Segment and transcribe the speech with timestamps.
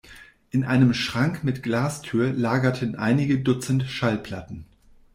[0.49, 4.65] In einem Schrank mit Glastür lagerten einige dutzend Schallplatten.